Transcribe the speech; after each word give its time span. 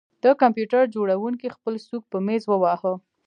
د 0.23 0.25
کمپیوټر 0.41 0.83
جوړونکي 0.95 1.47
خپل 1.55 1.73
سوک 1.87 2.03
په 2.11 2.17
میز 2.25 2.43
وواهه 2.47 2.93